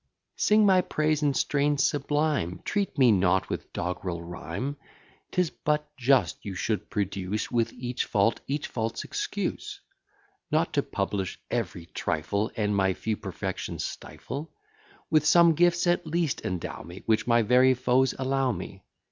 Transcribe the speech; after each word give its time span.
Sing 0.35 0.65
my 0.65 0.81
praise 0.81 1.21
in 1.21 1.35
strain 1.35 1.77
sublime: 1.77 2.59
Treat 2.65 2.97
me 2.97 3.11
not 3.11 3.49
with 3.51 3.71
dogg'rel 3.71 4.19
rhyme. 4.19 4.75
'Tis 5.29 5.51
but 5.51 5.95
just, 5.95 6.43
you 6.43 6.55
should 6.55 6.89
produce, 6.89 7.51
With 7.51 7.71
each 7.73 8.05
fault, 8.05 8.39
each 8.47 8.65
fault's 8.65 9.03
excuse; 9.03 9.79
Not 10.49 10.73
to 10.73 10.81
publish 10.81 11.39
every 11.51 11.85
trifle, 11.85 12.49
And 12.57 12.75
my 12.75 12.95
few 12.95 13.15
perfections 13.15 13.83
stifle. 13.83 14.51
With 15.11 15.23
some 15.23 15.53
gifts 15.53 15.85
at 15.85 16.07
least 16.07 16.43
endow 16.43 16.81
me, 16.81 17.03
Which 17.05 17.27
my 17.27 17.43
very 17.43 17.75
foes 17.75 18.15
allow 18.17 18.51
me. 18.51 18.81